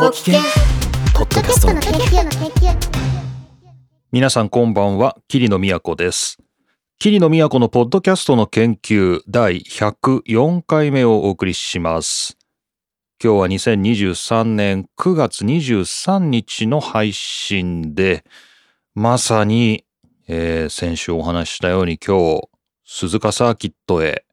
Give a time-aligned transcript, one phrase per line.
[0.00, 0.40] ご機嫌
[1.12, 2.74] ポッドキャストの研究の研究
[4.10, 6.38] 皆さんこんばんは、桐野都です。
[6.98, 12.38] 桐野都のポッドキャストの研究第104回目をお送りします。
[13.22, 18.24] 今日は2023年9月23日の配信で、
[18.94, 19.84] まさに、
[20.28, 22.48] えー先週お話ししたように今日、
[22.86, 24.24] 鈴鹿サーキットへ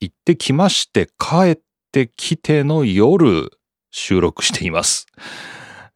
[0.00, 1.58] 行ってきまして帰っ
[1.92, 3.50] てきての夜
[3.94, 5.06] 収録しています。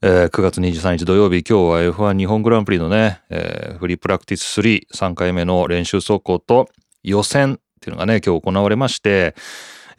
[0.02, 6.68] えー9月23日土曜日、今日は F1 日本グランプリのね、えーフリープラクティス3、3回目の練習走行と
[7.02, 9.34] 予選っていうのがね、今日行われまして、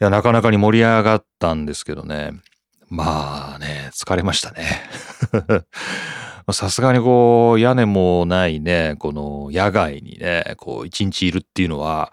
[0.00, 2.32] いや、なかなかに盛り上がったんですけどね。
[2.88, 4.64] まあね、疲れましたね。
[6.52, 12.12] さすがにこう、屋根もないね、この野外にね、こう、一日いるっていうのは、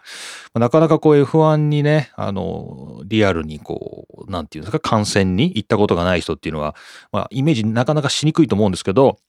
[0.53, 6.75] なかなかこう F1 にね、あの、リアルにこう、なんていうんですか、観戦に行ったことがない人っていうのは、
[7.11, 9.19] まあ、イメージなかなかしにくいと思うんですけど、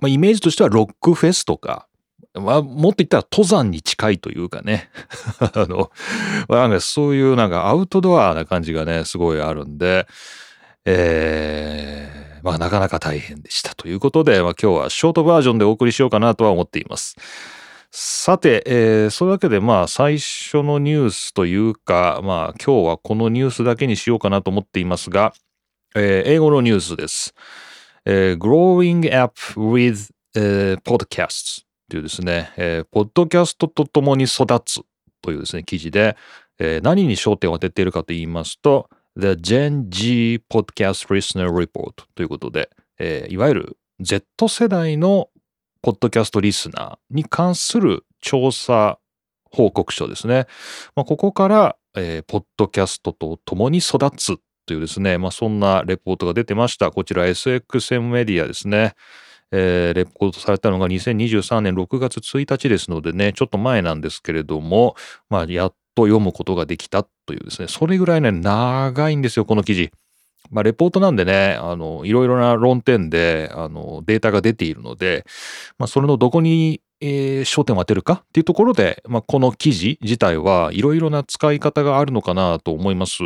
[0.00, 1.86] まあ、イメージとしてはロックフェスとか、
[2.34, 4.90] まあ、もっと言ったら登山に近いというかね。
[5.40, 5.90] あの、
[6.48, 10.06] なんかそういうなんかアウトドアな感じがね、すごいあるんで、
[10.84, 17.16] えー、まあなかなか大変でしたということで、まあ今日はショートバージョンでお送りしようかなとは思っています。
[17.92, 25.32] さて、えー、それだけでまあ最初のニュースというか、まあ今日はこのニュースだけにしようかなと思っていますが、
[25.96, 27.34] えー英語のニュースです。
[28.04, 34.82] えー Growing Up with、えー Podcasts というですね、えーポッドキャストと共に育つ
[35.20, 36.16] というですね、記事で、
[36.60, 45.28] えー何に焦点を当てているかと言いますと、The Gen G Podcast Listener Report ということで、えーいわゆる Z 世代の
[45.82, 48.98] ポッドキャストリスナーに関する調査
[49.50, 50.46] 報告書ですね。
[50.94, 56.90] まあ、ここから、えーポッドキャストと共に育つというですね、まあ、そんなレポートが出てました。
[56.92, 58.94] こちら SXM メディアですね。
[59.52, 64.94] えーレポートされたのが2023年6月1日ですのでね、ちょっと前なんですけれども、
[65.28, 69.90] まあ、やっと読むことができたというですね、それぐらいね、長いんですよ、この記事。
[70.50, 75.24] まあ、レポートなんでね、あの、いろいろな論点で、あの、データが出ているので、
[75.78, 83.22] まあ、それのどこに、えー焦点を当てるかっていうところで、まあ、この記事自体はいろいろな使い方があるのかなと思います。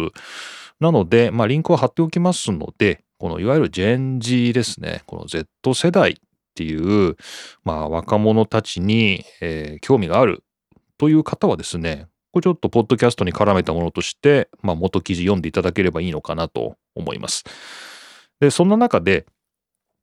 [0.81, 6.15] なので、まあ、リンクを貼っておきますので、このいわゆるジェンジですね、この Z 世代っ
[6.55, 7.17] ていう、
[7.65, 10.45] まあ、若者たちに、えー興味がある
[10.99, 17.45] という方はですね、これちょっとポッドキャストに絡めたものとして、まあ、元記事読んでいただければいいのかなと思います。
[18.41, 19.25] で、そんな中で、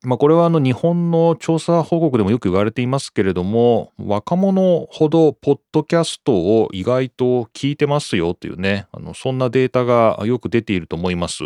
[0.02, 11.44] まあ、これはあの日本の調査報告でもよく言われていますけれども、若者ほどポッドキャストを意外と聞いてますよというね、あのそんなデータがよく出ていると思います。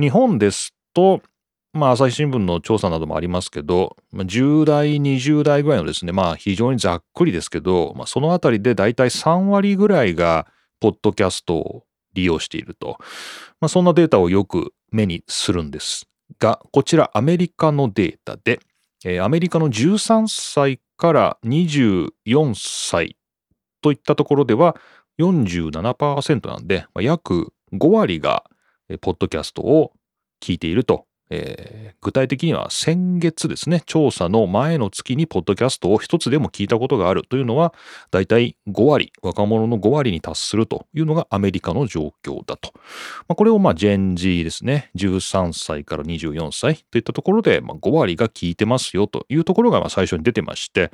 [0.00, 1.22] 日本ですと、
[1.72, 10.46] まあ、朝日新聞の調査などもありますけど、まあ10代、20代ぐらいのですね、まあ、非常にざっくりですけど、まあ、そのあたりでだいたい3割ぐらいが、
[10.80, 12.98] ポッドキャストを利用していると。
[13.60, 16.06] まあ、そんなデータをよく目にするんです
[16.38, 18.60] が、こちらアメリカのデータで、
[19.04, 23.16] えーアメリカの13歳から24歳
[23.80, 24.76] といったところでは
[25.18, 28.44] 47%なんで、まあ約5割が、
[29.00, 29.92] ポッドキャストを
[30.40, 31.06] 聞いていると。
[31.32, 37.72] えー具体的には先月ですね、調査の前の月にポッドキャストを一つでも聞いたことがあるというのは、
[38.10, 42.72] だいたい5割、若者の5割に達するというのがアメリカの状況だと。
[43.28, 50.90] まあ、これをまあジェン G ですね、13歳から24歳といったところで、まあ、5割が聞いてますよというところがまあ最初に出てまして、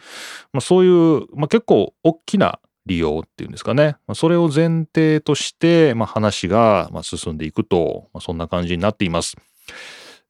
[0.53, 3.97] まあ、そういう、まあ、結構大きな利用っていうんですかね。
[4.13, 9.39] それを前提として、まあ、話が進んでいくと、まあ、そんな感じになっています。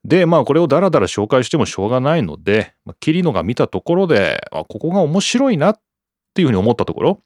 [0.05, 5.81] で、まあこれをダラダラ紹介してもしょうがないので、まあ、キリノが見たところで、あここが面白いなっ
[6.35, 7.23] ていうふうに思ったところ、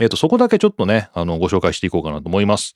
[0.00, 2.74] えっ、と、そこだけちょっとね、あの、ご紹介していこうかなと思います。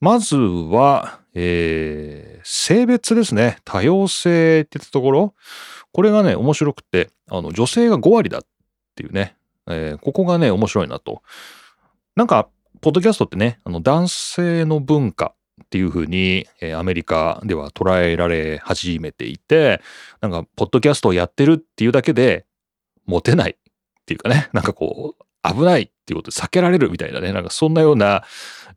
[0.00, 3.58] まずは、えー性別ですね。
[3.66, 5.34] 多様性って言ったところ、
[5.92, 8.42] これがね、面白くて、あの、女性が5割だっ
[8.94, 9.36] ていうね、
[9.68, 11.22] えーここがね、面白いなと。
[12.16, 12.48] なんか、
[12.80, 15.34] ポッドキャストってね、あの、男性の文化
[15.64, 19.80] っていうふうに、えーアメリカでは捉えられ始めていて、
[20.20, 22.46] なんか、ポッドキャストをやってるっていうだけで、
[23.06, 23.54] モテないっ
[24.06, 28.24] ていうかね、 なんかこう、危ないっていうことで避けられるみたいなね、なんかそんなような、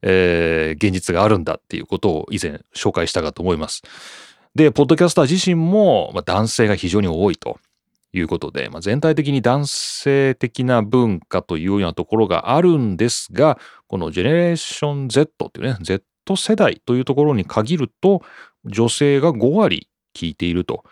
[0.02, 3.84] えー現実があるんだっていうことを以前紹介したかと思います。
[4.56, 7.58] で、ポッドキャスター自身も、まあ、男性が非常に多いと
[8.14, 13.58] いうことで、まあ、全体的に男性的な文化というようなところがあるんですが、
[13.88, 16.04] このジェネレーション Z っていうね、Z
[16.36, 18.22] 世代というところに限ると、
[18.66, 20.84] 女性が5割聞いていると。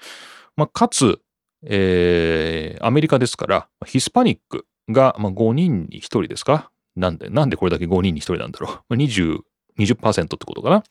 [0.56, 1.20] まあ、かつ、
[1.64, 6.72] えー、アメリカですから、ヒスパニックが、まあ、5人に1人ですか？
[6.96, 8.96] なんで、なんでこれだけ5人に1人なんだろう。
[8.96, 9.40] 20、
[9.80, 10.84] 20%ってことかな。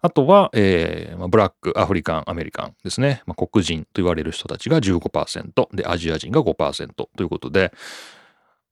[0.00, 3.22] あとは、えー、ブラック、アフリカン、アメリカンですね。
[3.26, 7.72] まあ、黒人と言われる人たちが15%で、アジア人が5%ということで、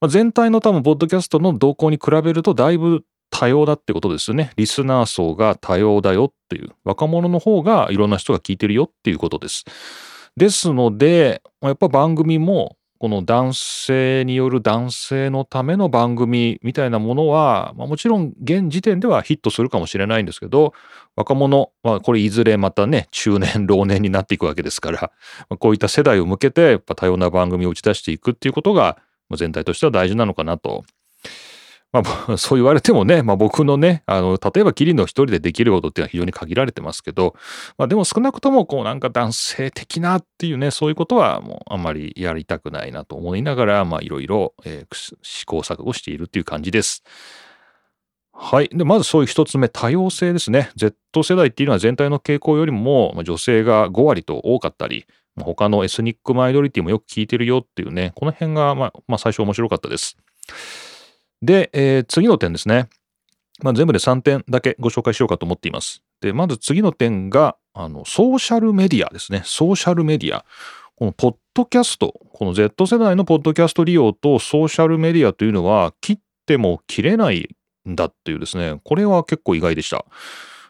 [0.00, 3.04] まあ、全体の多分、ポッドキャストの動向に比べるとだいぶ
[3.38, 4.52] 多様だってことですよね。
[4.56, 6.70] リスナー層が多様だよっていう。
[6.84, 9.64] 若者の方がいろんな人が聞いてるよっていうことです。
[10.38, 20.72] ですので、やっぱ番組もこの男性による男性のための番組みたいなものは、まあ、もちろん現時点ではヒットするかもしれないんですけど
[21.14, 25.12] 若者、まあ、これいずれまたね中年老年になっていくわけですから
[25.58, 28.96] こういった世代を向けてやっぱ多様な番組を打ち出していくっていうことが
[29.36, 30.84] 全体としては大事なのかなと
[31.92, 37.34] まあ、 そう言われてもね、まあ、僕のね、あの、例えばキリンの一人でできることっていうのは非常に限られてますけど、
[37.78, 44.54] まあ、でも少なくとも、こう、なんか男性的なっていうね、そういうことはもうあんまりやりたくないなと思いながら、いろいろ、
[45.22, 47.02] 試行錯誤しているっていう感じです。
[48.38, 48.68] はい。
[48.68, 50.70] で、まずそういう一つ目、多様性ですね。
[50.76, 55.06] Z 世代っていうのは全体の傾向よりも、女性が5割と多かったり、
[55.40, 60.16] 他のエスニックマイノリティもよく聞いてるよっていうね、この辺が、まあ、まあ、最初面白かったです。
[61.42, 62.88] で、えー、次の点ですね。
[63.62, 66.02] まあ、全部で3点だけご紹介しようかと思っています。
[66.20, 69.42] で、まず次の点が、あの、ソーシャルメディアですね。
[69.44, 70.44] ソーシャルメディア。
[70.96, 77.54] このポッドキャスト、この Z 世代のポッドキャスト利用とソーシャルメディアというのは切っても切れない
[77.88, 80.04] んだっていうですね、これは結構意外でした。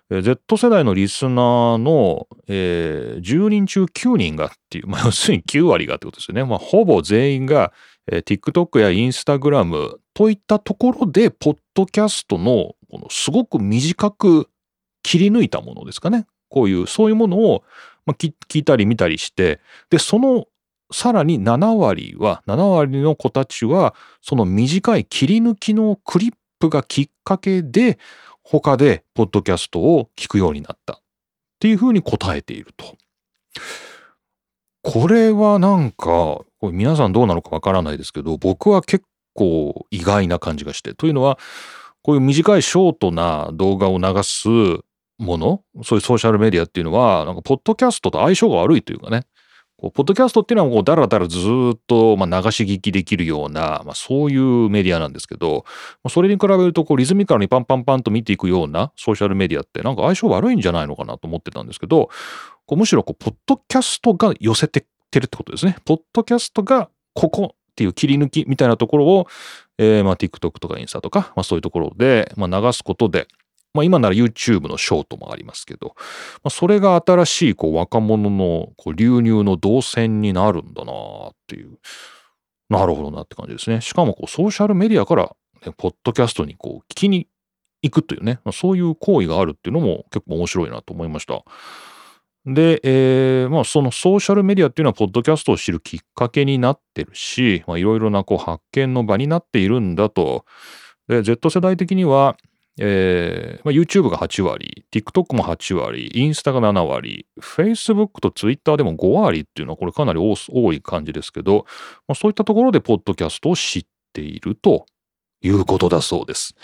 [0.08, 6.44] Z 世代のリスナーの、えー、10人中9人がっていう、まあ、要するに9割がってことですよね。
[6.44, 7.72] まあ、ほぼ全員が、
[8.10, 14.48] えー、TikTok や Instagram といったところで、ポッドキャストのこのすごく短く
[15.02, 16.26] 切り抜いたものですかね。
[16.48, 17.64] こういう、そういうものを、
[18.06, 19.60] まあ、聞いたり見たりして、
[19.90, 20.46] で、その
[20.92, 27.98] さらに7割は、7割の子たちは、その短い切り抜きのクリップがきっかけで、
[28.42, 30.96] 他でポッドキャストを聞くようになったっ
[31.58, 32.96] ていうふうに答えていると。
[34.82, 39.04] これはなんか、これ皆さんどうなのかわからないですけど、僕は結
[39.34, 40.94] 構意外な感じがして。
[40.94, 41.38] というのは、
[42.02, 44.48] こういう短いショートな動画を流す
[45.18, 49.22] もの、そういうソーシャルメディアっていうのは、なんかポッドキャストと相性が悪いというかね。
[49.78, 51.38] こうポッドキャストっていうのはもうだらだらず
[51.74, 55.66] っと、まあ、流し聞きできるような、まあ、そういうメディアなんですけど、
[56.08, 62.08] それに比べるとこうリズミカルにパンパンパンと見ていくようなソーシャルメディアってなんか相性悪いんじゃないのかなと思ってたんですけど、
[62.64, 65.76] こうむしろこうポッドキャストが寄せててるってことですね。
[65.84, 69.26] ポッドキャストがここっていう切り抜きみたいなところを、
[69.78, 73.28] えー、まあ TikTok とかインスタとか、まあ、そういうところで、まあ、流すことで、
[73.74, 76.02] まあ、今なら YouTube のショートもありますけど、ま
[76.44, 80.92] あ、それが新しいこう若者のこう流入の動線になるんだな
[81.28, 81.78] っていう。
[82.68, 83.80] なるほどなって感じですね。
[83.80, 87.28] しかもこうソーシャルメディアから、ね、ポッドキャストにこう聞きに
[87.82, 91.44] 行くというね、まあ、そういう行為があるっていうのも結構面白いなと思いました。
[92.46, 100.44] で、えー、まあそのソーシャルメディアっていうのはポッドキャストを知るきっかけになってるし、いろいろなこう発見の場になっているんだと。
[101.08, 102.36] で、Z 世代的には、
[102.78, 111.64] えーまあ、YouTube が8割、TikTok も8割、インスタが7割、Facebook と Twitter でも5割っていうのはこれかなり多い感じですけど、
[112.06, 114.86] まあ、そういったところでポッドキャストを知っていると
[115.42, 116.54] いうことだそうです。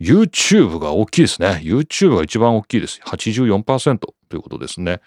[0.00, 1.60] YouTube が大きいですね。
[1.62, 3.00] YouTube が一番大きいです。
[3.04, 5.00] 84%ということですね。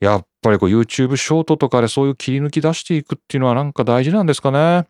[0.00, 4.86] やっぱりこう YouTube ショートとかでそういう切り抜き出していくっていうのはなんか大事なんですかね。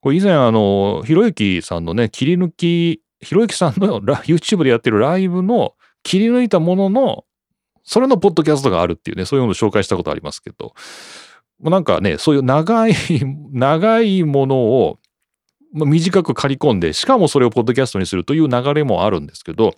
[0.00, 7.24] これ以前あの、ひろゆきさんのね、切り抜きひろゆきさんの YouTube でやってるライブの切り抜いたものの、
[7.82, 10.74] それのポッドキャストがあるっていうね、そういうのを紹介したことありますけど、
[11.60, 12.94] なんかね、そういう長い、
[13.52, 14.98] 長いものを
[15.74, 19.74] 短く刈り込んで、しかもそれをポッドキャストにするという流れもあるんですけど、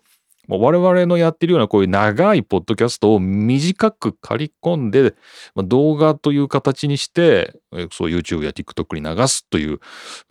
[0.48, 5.14] 我々のやってるようなこういう長いポッドキャストを短く刈り込んで、
[5.56, 7.58] 動画という形にして、
[7.90, 9.80] そう YouTube や TikTok に流すという、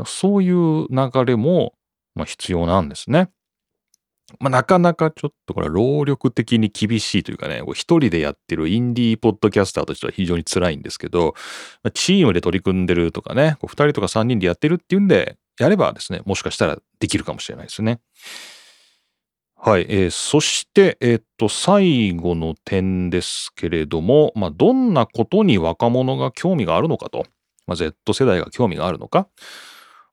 [0.06, 1.74] そういう流れも、
[2.26, 3.30] 必要なんですね。
[4.40, 11.36] まあ、なかなかちょっとこれは労力的に厳しいというかね、一人でやってるインディーポッドキャスターとしては非常に辛いんですけど、
[11.94, 18.00] チームで取り組んでるとかね、2人とか3人でやってるっていうんで、やればですね、もしかしたらできるかもしれないですね。
[19.56, 19.86] はい。
[19.90, 27.26] えー、そして、えー、っと、最後の点ですけれども、まあ、どんなことに若者が興味があるのかと、
[27.66, 29.28] まあ、Z 世代が興味があるのか、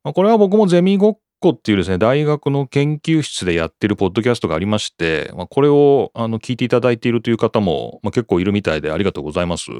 [0.04, 9.70] まあ、これは僕もゼミごっ個っていうですね、大学の研究室でやってるポッドキャストがありまして、まあ、これをあの聞いていただいているという方も、まあ、結構いるみたいでありがとうございます。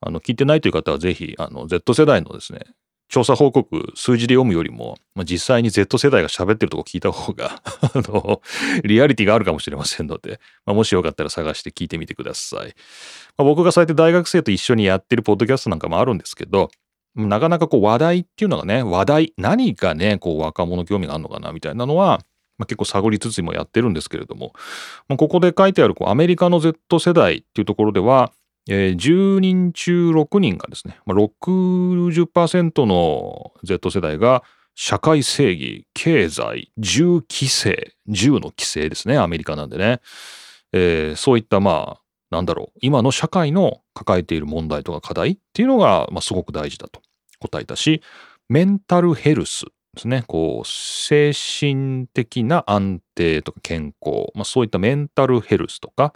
[0.00, 2.60] あの聞いてないという方はぜひあの Z 世代のですね、
[3.08, 8.42] 調査報告数字で読むよりも、まあ、実際に Z 世代が喋ってるとこ聞いた方が あの、
[8.82, 12.74] リアリティがあるかもしれませんので、まあ、もしよかったら探して聞いてみてください。
[13.36, 16.70] まあ、僕がそうやって大学生と一緒にやってるポッドキャストなんかもあるんですけど、
[17.14, 22.20] なかなかこう話題っていうのがね、話題、何かね、こう若者興味があるのかなみたいなのは、
[22.58, 24.52] まあ、結構探りつつもやってるんですけれども、
[25.08, 28.32] まあ、ここで書いてあるこうアメリカの Z 世代っていうところでは、
[28.68, 34.42] えー、10人中6人がですね、まあ、60%の Z 世代が
[34.74, 40.00] 社会正義、経済、銃規制、銃の規制ですね、アメリカなんでね。
[40.72, 47.00] えー、そういったまあ、なんだろう、今の社会の抱えている問題とか課題っていうのが、まあ、すごく大事だと
[47.38, 48.02] 答えたし、
[48.48, 56.12] メンタルヘルスですね、こう、精神的な安定とか健康、まあ、そういったメンタルヘルスとか、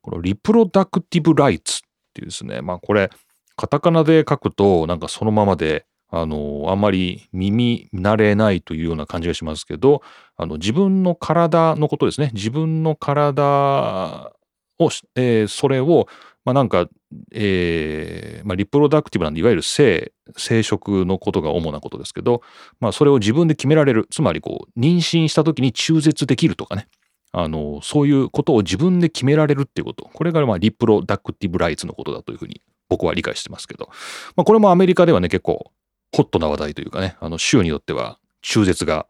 [0.00, 1.82] このリプロダクティブライツ
[2.18, 3.10] っていうですね、まあこれ、
[3.56, 10.02] カタカナで書くと、なんかそのままで、あの、あんまり耳慣れないというような感じがしますけど、
[10.36, 12.30] あの、自分の体のことですね。
[12.34, 14.32] 自分の体
[14.78, 16.08] を、えー、それを、
[16.44, 16.88] まあなんか、
[17.32, 22.42] えー、まあリプロダクティブなんで、いわゆる性、生殖のことが主なことですけど、
[22.80, 24.06] まあそれを自分で決められる。
[24.10, 26.88] つまりこう、妊娠した時に中絶できるとかね。
[27.32, 30.10] あの、そういうことを自分で決められるっていうこと。
[30.12, 33.88] これがまあリプロダクティブライツのことだというふうに僕は理解してますけど。
[34.36, 35.72] まあこれもアメリカではね結構
[36.16, 39.06] ホットな話題というかね、あの州によっては中絶が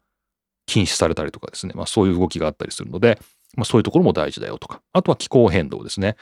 [0.67, 3.21] 禁止されたりとかですね、まあそういう動きがあったりするので、
[3.57, 6.17] まあ、そういうところも大事だよとか、あとは気候変動ですね。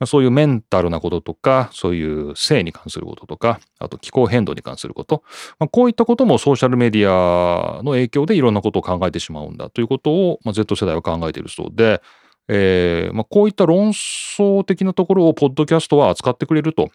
[0.00, 5.22] まあ、そういうメンタルなこととか、そういう性に関することとか、あと気候変動に関すること、
[5.58, 12.02] まあ、こういったこともソーシャルメディアの影響でいろんなことを考えてしまうんだということを、まあ、Z 世代は考えているそうで、
[12.48, 16.90] えーまあ、こういった論争的なところをポッドキャストは扱ってくれると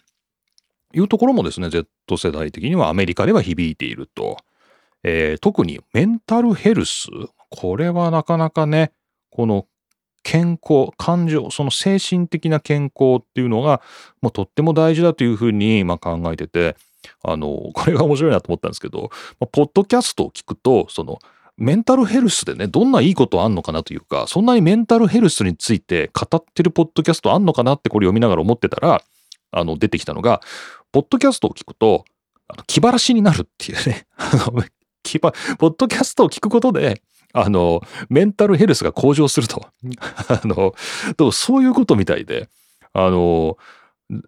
[0.93, 4.37] いうところもですね、Z 世代的にはアメリカでは響いていると。
[5.03, 7.07] えー、特にメンタルヘルス、
[7.49, 8.91] これはなかなかね、
[9.29, 9.65] この
[10.27, 13.81] 健康、感情、その精神的な健康っていうのが、
[14.21, 16.75] もうとっても大事だというふうにま考えてて、
[17.23, 21.19] あの、 これが面白いなと思ったんですけど、まポッドキャストを聞くと、その、
[21.55, 29.01] メンタルヘルスでね、どんないいことあんのかなというか、そんなにメンタルヘルスについて語ってるポッドキャストあんのかなってこれ読みながら思ってたら、
[29.51, 30.41] あの、出てきたのが、
[30.91, 32.03] ポッドキャストを聞くと、
[32.49, 34.07] あの気晴らしになるっていうね。
[34.17, 34.61] あの、
[35.03, 37.01] 気、ポッドキャストを聞くことで、
[37.33, 39.67] あの、メンタルヘルスが向上すると。
[40.29, 40.73] あの、
[41.31, 42.49] そういうことみたいで、
[42.93, 43.57] あの、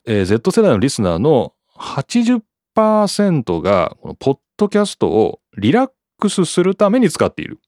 [0.06, 7.60] えー、Z 世代のリスナーの80%が、このポッドキャストをリラックスするために使っている。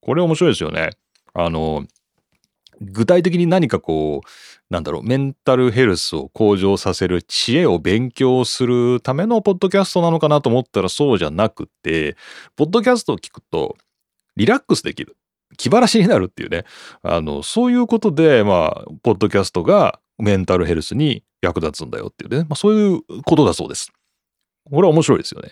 [0.00, 0.90] これ面白いですよね。
[1.32, 1.84] あの、
[2.80, 4.28] 具体的に何かこう、
[4.70, 12.16] なんだろう、メンタルヘルスを向上させる知恵を勉強するためのポッドキャストなのかなと思ったらそうじゃなくて、
[12.56, 13.76] ポッドキャストを聞くと、
[14.36, 15.16] リラックスできる。
[15.56, 16.64] 気晴らしになるっていうね。
[17.02, 22.40] あの、そういうことで、まあ、ポッドキャストがメンタルヘルスに役立つんだよっていうね。
[22.44, 23.92] まあ、そういうことだそうです。
[24.70, 25.50] これは面白いですよね。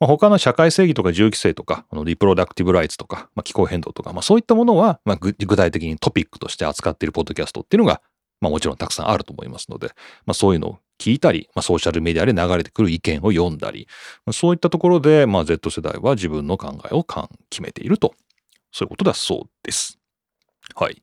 [0.00, 8.00] まあ、他の社会正義とか銃規制とか、あのリプロダクティブライツとか、まあ、気候変動とか、まあ、そういったものは、まあ、具体的にトピックとして扱っているポッドキャストっていうのが、
[8.40, 9.88] まあ、もちろんたくさんあると思いますので、
[10.24, 13.86] まあ、そういうのを聞いたり、まあ、ソーシャルメディアで流れてくる意見を読んだり、
[14.26, 17.04] まあ、そういったところで、まあ、Z 世代は自分の考えを
[17.50, 18.14] 決めていると
[18.72, 19.98] そういうことだそうです。
[20.74, 21.02] はい。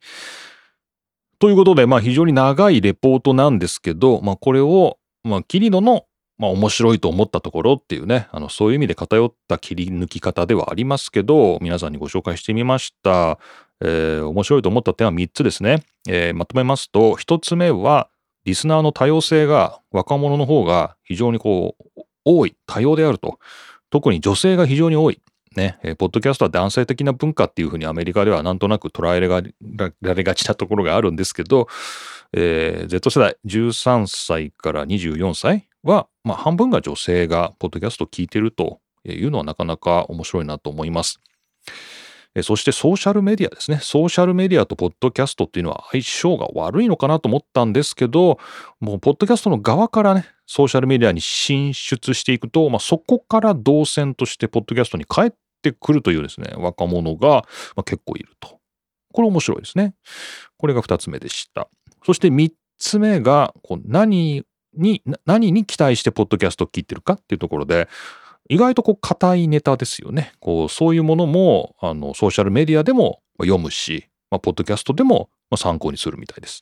[1.40, 6.06] ということで、まあ非常に長いレポートなんですけど、まあこれを、まあキリノの、
[6.38, 13.40] まあ面白いと思ったところっていうね、あのそういう意味で偏った切り抜き方ではありますけど、皆さんにご紹介してみました。
[13.82, 15.84] えー、面白いと思った点は3つですね。
[16.08, 18.10] えー、まとめますと、1つ目は、
[18.46, 23.40] リスナーの多様性が若者の方が非常にこう、多い、多様であると。
[23.90, 25.22] 特に女性が非常に多い。
[25.56, 29.22] ね、えー、ポッドキャストは男性的な文化っていうふうにアメリカではなんとなく捉え
[30.02, 31.68] られがちなところがあるんですけど、
[32.34, 41.22] えー、Z 世代13歳から24歳は、まあ、半分が女性がポッドキャストを聞いてるというのはなかなか面白いなと思います。
[42.44, 43.80] そしてソーシャルメディアですね。
[43.82, 48.40] ソーシャルメディアとポッドキャストっていうのは相性が悪いのかなと思ったんですけど、
[48.82, 57.46] もうポッドキャストの側からね、ソーシャルメディアに進出していくと、まあ、そこから動線としてポッドキャストに帰ってくるというですね、若者が
[57.86, 58.60] 結構いると。
[59.14, 59.96] これ面白いですね。
[60.58, 61.70] これが2つ目でした。
[62.06, 63.54] そして3つ目が、
[63.86, 67.88] 何に、何に期待してポッドキャストを聞いてるかっていうところで、
[68.48, 70.34] 意外とこう硬いネタですよね。
[70.40, 76.62] こうそういうものもあのソーシャルメディアでも読むし、まあ、ポッドキャストでも参考にするみたいです。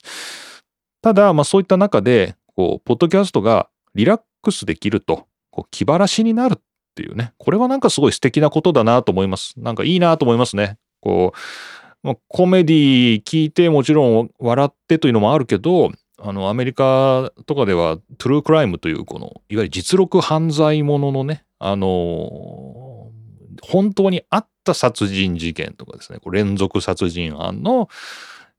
[1.02, 6.62] ただ、まあ、そういった中でこうポッドキャストがリラックスできるとこう気晴らしになるっ
[6.96, 9.54] ていうねこれはなんかすごい素敵なことだなと思います。
[9.58, 10.78] なんかいいなと思いますね。
[11.02, 23.10] こうまあコメディ聞いてもちろん笑ってというのもあるけどあのアメリカとかではトゥルークライムというこのいわゆる実録犯罪もののねあの
[23.62, 27.88] 本当にあった殺人事件とかですね連続殺人案の、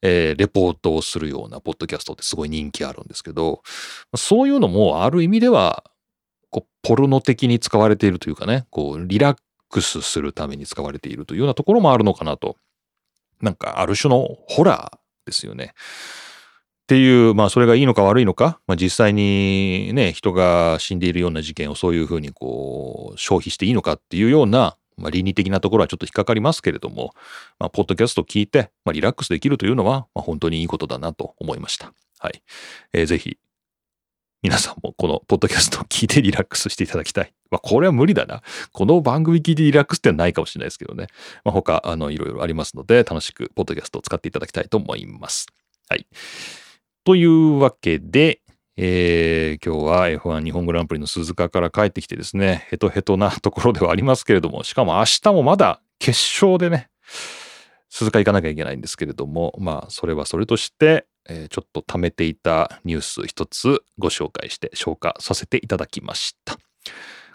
[0.00, 3.62] えー、レポートをするようなポッドキャストってすごい人気あるんですけど
[4.16, 5.84] そういうのもある意味では
[6.49, 12.56] こうポルノ的に使われているというかねこうリラックスするために使われているというようなところもあるのかなと
[13.42, 15.75] なんかある種のホラーですよね。
[16.84, 27.14] っていう、まあそれがいいのか悪いのか、まあ実際にね、人が死んでいるような事件をそういうふうにこう消費していいのかっていうような、まあ倫理的なところはちょっと引っかかりますけれども、
[27.58, 31.94] まあポッドキャストを聞いて、まあリラックスできるというのは、まあ本当にいいことだなと思いました。
[32.18, 32.42] はい。
[32.92, 33.38] えー、ぜひ、
[34.42, 37.32] 皆さんもこのポッドキャストを聞いてリラックスしていただきたい。
[37.50, 38.42] まあこれは無理だな。
[38.72, 41.06] この番組聞いてリラックスってないかもしれないですけどね。
[41.46, 45.46] まあ他、あの、いろいろありますので、楽しくポッドキャストを使っていただきたいと思います。
[45.88, 46.06] はい。
[47.04, 48.40] というわけで、
[48.78, 56.88] えー、今日は F1 日本グランプリの鈴鹿から帰ってきてですね、ヘトヘトなところではありますけれども、しかも明日もまだ決勝でね、
[57.90, 66.56] 鈴鹿行かなきゃいけないんですけれども、まあ、それはそれとして、えー、ちょっと貯めていたニュース一つご紹介して消化させていただきました。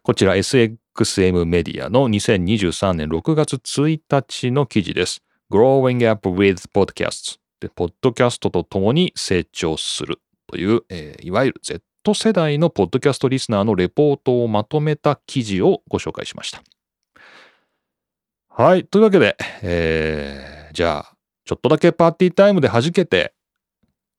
[0.01, 5.21] こちら SXM メディアの2023年6月1日の記事です。
[5.51, 11.81] Growing Up with Podcasts で、ポッドキャストと共に成長するという、えー、いわゆる Z
[12.13, 16.61] 世代のポッドキャストリスナーのレポートをまとめた記事をご紹介しました。
[18.49, 18.85] はい。
[18.85, 23.33] というわけで、えー、じゃあ、ちょっとだけパーティータイムで弾けて、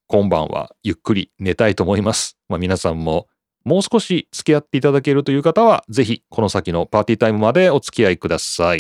[0.07, 2.37] 今晩はゆっくり寝たいと思います。
[2.49, 3.29] まあ、皆さんも
[3.65, 8.79] もう少し付き合っていただけるという方は、ぜひこの先のパーティータイムまでお付き合いください。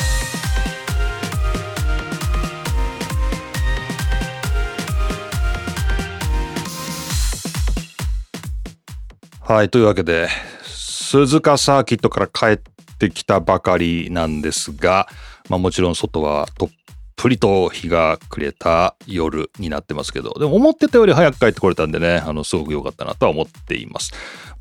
[9.50, 9.68] はい。
[9.68, 10.28] というわけで、
[10.62, 12.58] 鈴鹿サーキットから帰っ
[13.00, 15.08] てきたばかりなんですが、
[15.48, 16.68] まあもちろん外はとっ
[17.16, 24.12] ぷりと日が暮れた夜になってますけど、でも思ってたより早く帰ってこれたんでね、あの、すごく良かったなとは思っています。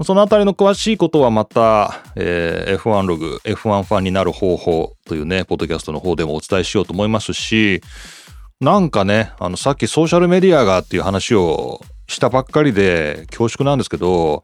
[0.03, 7.83] そのあたりの詳しいことはまた、えー、F1 ログ、F1 ファンになる方法というね、ポッドキャストの方でもお伝えしようと思いますし、
[8.59, 14.43] なんかね、あの、さっきソーシャルメディアがっていう話をしたばっかりで恐縮なんですけど、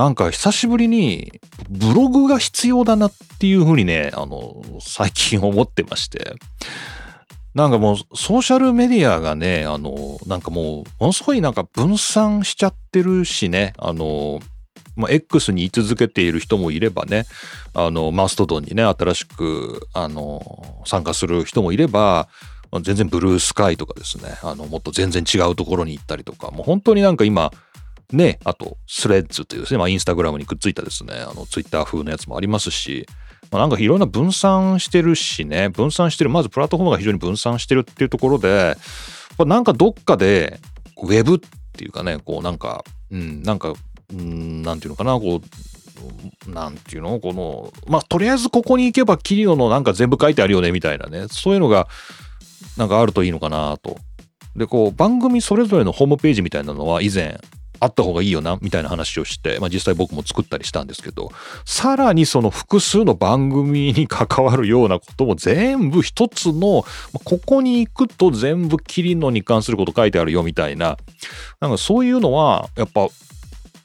[0.00, 6.36] なんか久しぶりにブログが必要だなっていうふうにね、あの、最近思ってまして。
[7.54, 14.40] なんかもうソーシャルメディアがね、あの、なんかもう、ものすごいなんか分散しちゃってるしね、あの、
[14.96, 17.26] まあ、X に居続けている人もいればね、
[17.74, 22.30] あの、マストドンにね、新しく、あの、参加する人もいれば、
[22.80, 27.50] 全然ブルースカイとかですね、あの、もっと全然違うところに行ったりとか、もう本当になんか今、
[28.12, 33.06] ね、あと、スレッズというですね、まあ、インスタグラムにくっついたですね、あの、ツイッター風のやつもありますし、
[33.50, 38.76] まあ、なんかいろんな分散してるしね、分散してる、まずプラットフォームが非常に分散してるっていうところで、
[39.38, 40.60] まあなんかどっかで、
[41.02, 41.38] ウェブっ
[41.72, 43.72] ていうかね、こうなんか、うん、なんか、
[44.12, 45.40] うん、なんていうのかな、こ
[46.46, 51.88] う、なんていうのこの、まあ、とりあえずここに行けばキリオのなんか全部書いてあるよね、みたいなね、そういうのが、
[52.76, 53.98] なんかあるといいのかなと。
[54.56, 57.40] で、こう、番組それぞれのホームページみたいなのは以前、
[57.80, 61.30] あった方がいいよな、みたいな話をして、まあ実際僕も作ったりしたんですけど、
[61.64, 66.84] さらにその複数の番組に関わるようなことも全部一つの、
[67.24, 70.98] ここに行くと全部キリノに関すること書いてあるよみたいな、
[71.60, 73.08] なんかそういうのは、やっぱ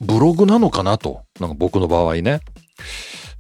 [0.02, 2.42] ブログなのかなと、なんか僕の場合ね。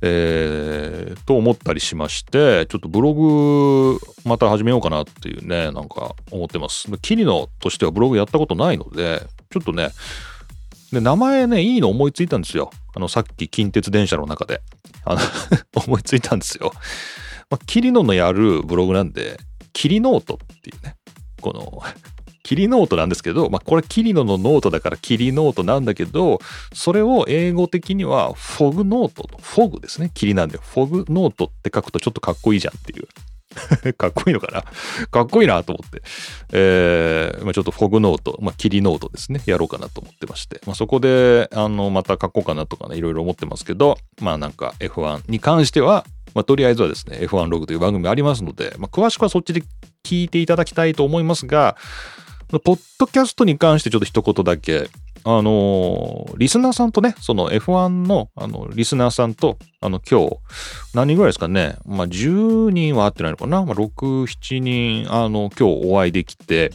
[0.01, 6.87] えー、と思ったりしまして、ちょっとブログまた始めようかなっていうね、なんか思ってます。
[7.01, 9.89] キリノとしてはブログやったことないので、ちょっとね、
[10.91, 12.71] で、名前ね、いいの思いついたんですよ。
[12.95, 14.61] あの、さっき近鉄電車の中で。
[15.03, 15.21] あの
[15.85, 16.71] 思いついたんですよ。
[17.49, 19.39] まあ、キリノのやるブログなんで、
[19.73, 20.95] キリノートっていうね、
[21.41, 21.83] この
[22.43, 26.39] キリノートなんですけど、まあ、これキリノのノートだからキリノートなんだけど、
[26.73, 30.11] それを英語的にはフォグノートと、フォグですね。
[30.13, 33.07] キリなんで、フォグノートって書くとちょっとかっこいいじゃんっていう。
[33.97, 34.63] かっこいいのかな？
[35.07, 36.01] かっこいいなと思って、
[36.51, 49.63] えーまあ、ちょっとフォグノート、まあ、キリノートですね、やろうかなと思ってまして、まあ、そこで、あの、また書こうかなとかね、いろいろ思ってますけど、まあなんか F1 に関しては、まあ、とりあえずはですね、F1 ログという番組ありますので、まあ、詳しくはそっちで
[50.03, 51.77] 聞いていただきたいと思いますが、
[52.63, 54.89] ポッドキャストに関してちょっと一言だけ、
[55.27, 60.37] あのーリスナーさんとね、その F1 の、あの、リスナーさんと、あの、今日、
[60.93, 66.71] 何人ぐらいですかね、まあ、10人は会ってないのかな、まあ、6、7人、あの、今日お会いできて、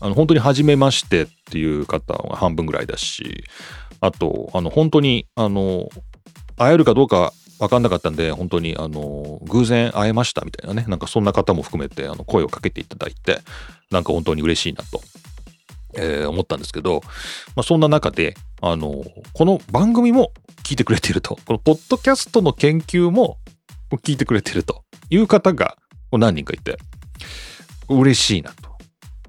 [0.00, 3.44] あの、本当に初めましてっていう方が半分ぐらいだし、
[4.00, 5.88] あと、あの、本当に、あの、
[6.56, 13.40] 会えるかどうか分かんなかったんで、本当に、あの、偶然会えましたみたいなね、なんかそんな方も含めて、あの、声をかけていただいて、
[13.90, 15.02] なんか本当に嬉しいなと、
[15.94, 17.00] えー思ったんですけど、
[17.56, 23.38] まあ、そんな中で、あの、この番組も聞いてくれていると、このポッドキャストの研究も
[24.04, 25.76] 聞いてくれてるという方が
[26.12, 26.78] 何人かいて、
[27.88, 28.70] 嬉しいなと。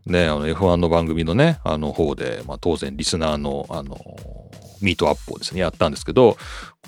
[0.06, 3.98] ね、あの F1 の番組のね、あの方で、まあ、当然リスナーの、あの、
[4.82, 6.38] ミートアップをですね、やったんですけど、こ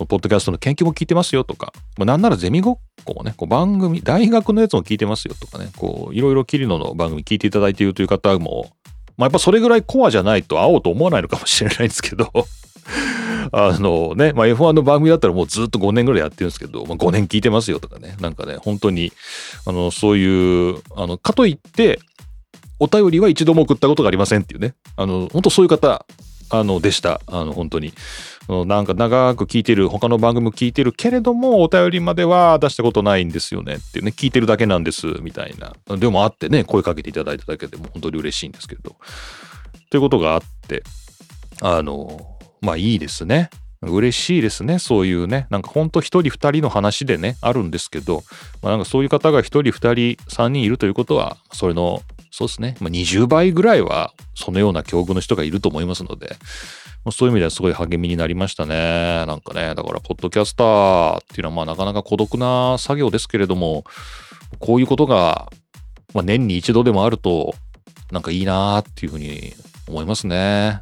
[0.01, 8.71] のポッドキャストの研究も聞いてますよとか、まあ、なんならゼミごっこもね、こう番組、大学のやつも聞いてますよとかね、こう、いろいろキリノの番組聞いていただいているという方も、
[9.17, 12.31] まあ、やっぱそれぐらいコアじゃないと会おうと思わないのかもしれないんですけど、
[13.51, 19.11] あのね、まあ、F1 の番組だったらもうずっと5年ぐらいやってるんですけど、まあ、5年聞いてますよとかね、なんかね、本当に、
[19.65, 21.99] あの、そういう、あの、かといって、
[22.79, 26.05] お便りは一度も送ったことがありませんっていうね、あの、本当そういう方、
[26.49, 27.21] あの、でした。
[27.27, 27.93] あの、本当に。
[28.47, 35.73] なんか長く聞いてる、他の番組も聞いてるけれども、お便りまでは出したことないんですよねってね、聞いてるだけなんです、みたいな。
[35.97, 38.97] でもあってね、声かけていただいただけでも本当に嬉しいんですけど。
[39.89, 40.83] ということがあって、
[41.61, 43.49] あの、まあいいですね。
[43.81, 44.79] 嬉しいですね。
[44.79, 45.47] そういうね。
[45.49, 48.23] なんかほんと一人二人の話でね、あるんですけど、
[48.61, 52.01] まあなんかそういう方が一人二人三人いるということは、それの、
[52.31, 52.75] そうですね。
[52.79, 56.35] まあ20倍ぐらいはそのような境遇の人がいると思いますので、
[57.05, 59.25] まあそういう意味ではすごい励みになりましたね。
[59.25, 63.83] なんかね、だから、ポッドキャスターっていうのは、まあ、なかなか孤独な作業ですけれども、
[64.59, 65.51] こういうことが、
[66.13, 67.55] まあ、年に一度でもあると、
[68.11, 69.53] なんかいいなーっていうふうに
[69.87, 70.81] 思いますね。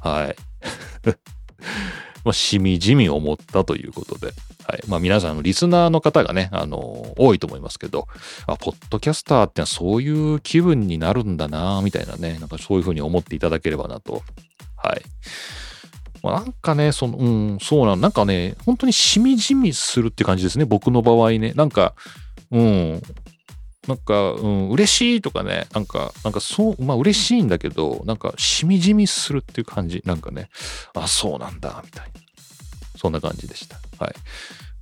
[0.00, 0.36] はい。
[2.24, 4.32] まあ、しみじみ思ったということで。
[4.66, 4.82] はい。
[4.88, 8.08] まあ、皆さん、リスナーの方がね、あの、多いと思いますけど、
[8.46, 14.22] あ、ポッドキャスターってそういう気分になるんだな、みたいなね、なんかそういうふうに思っていただければなと
[14.88, 15.02] はい。
[16.22, 17.96] まあ、なんかね、その、うん、そうなの。
[17.96, 20.64] なんかね、本当にしみじみするって感じですね。
[20.64, 21.52] 僕の場合ね。
[21.54, 21.94] なんか、
[22.50, 23.02] うん。
[23.86, 30.02] なんか、うん、嬉しいとかね、なんか、なんかそう、まあ嬉しいんだけど、なんか、しみじみするっていう感じ。
[30.06, 30.48] なんかね、
[30.94, 32.12] あ、そうなんだ、みたいな。
[32.96, 33.78] そんな感じでした。
[34.02, 34.14] はい。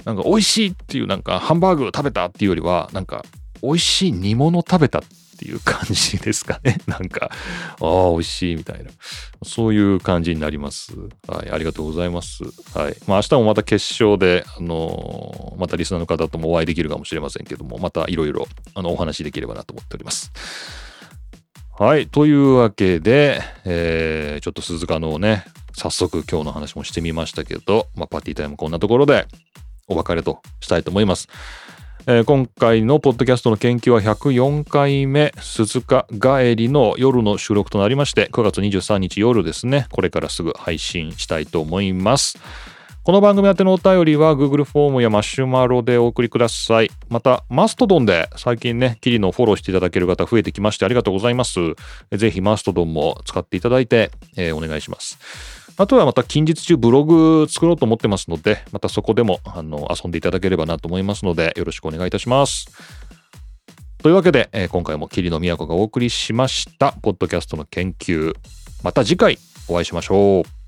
[0.05, 3.25] なんか、美味しいっていう、なんか、ハンバーグ食べたっていうよりは、なんか、
[3.63, 5.03] 美味しい煮物食べたっ
[5.43, 6.79] っていう感じですかね。
[6.87, 7.31] なんか、
[7.81, 8.91] ああ、美味しいみたいな。
[9.43, 10.93] そういう感じになります。
[11.27, 11.51] はい。
[11.51, 12.45] ありがとうございます。
[12.75, 12.97] はい。
[13.09, 20.33] まあ、明日もまた決勝で、あのーまたリスナーの方ともお会いできるかもしれませんけども、またいろいろ、あの、お話しできればなと思っております。
[21.79, 22.07] はい。
[22.07, 29.27] というわけで、えー、ちょっと鈴鹿のね、早速今日の話もしてみましたけど、まあ、パーティータイムこんなところで
[29.89, 31.29] お別れとしたいと思います。
[32.05, 39.87] えー今回のポッドキャストの研究は104回目鈴鹿帰りの夜の収録となりまして9月23日夜ですね。
[39.93, 42.41] これからすぐ配信したいと思います。
[43.05, 46.91] この番組宛てのお便りは Google フォームやマシュマロでお送りください。
[47.09, 51.61] またマストドンで最近ねキリのフォローしていただける方増えてきましてありがとうございます。
[52.11, 55.62] ぜひマストドンも使っていただいて、えーお願いします。
[55.79, 62.67] あとはまた近日中ブログ作ろうと思ってますので、またそこでもあの遊んでいただければなと思いますので、よろしくお願いいたします。
[64.03, 68.35] というわけで、えー今回も霧の都がお送りしました、ポッドキャストの研究。
[68.83, 70.62] また次回お会いしましょう。